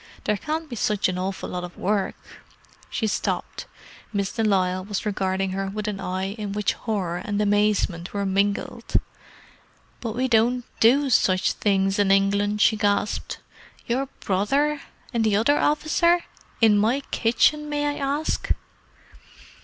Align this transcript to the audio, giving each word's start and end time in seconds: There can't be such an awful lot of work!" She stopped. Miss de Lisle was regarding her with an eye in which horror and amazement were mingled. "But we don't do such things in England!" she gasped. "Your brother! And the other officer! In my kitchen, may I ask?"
There 0.23 0.35
can't 0.35 0.67
be 0.67 0.75
such 0.75 1.07
an 1.09 1.19
awful 1.19 1.49
lot 1.49 1.63
of 1.63 1.77
work!" 1.77 2.15
She 2.89 3.05
stopped. 3.05 3.67
Miss 4.11 4.31
de 4.31 4.43
Lisle 4.43 4.83
was 4.83 5.05
regarding 5.05 5.51
her 5.51 5.67
with 5.67 5.87
an 5.87 5.99
eye 5.99 6.31
in 6.39 6.53
which 6.53 6.73
horror 6.73 7.17
and 7.17 7.39
amazement 7.39 8.11
were 8.11 8.25
mingled. 8.25 8.99
"But 9.99 10.15
we 10.15 10.27
don't 10.27 10.65
do 10.79 11.11
such 11.11 11.51
things 11.53 11.99
in 11.99 12.09
England!" 12.09 12.61
she 12.61 12.77
gasped. 12.77 13.41
"Your 13.85 14.07
brother! 14.21 14.81
And 15.13 15.23
the 15.23 15.35
other 15.35 15.59
officer! 15.59 16.23
In 16.61 16.79
my 16.79 17.01
kitchen, 17.11 17.69
may 17.69 17.85
I 17.85 17.97
ask?" 17.99 18.49